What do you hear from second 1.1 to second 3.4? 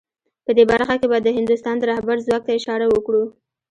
به د هندوستان د رهبر ځواک ته اشاره وکړو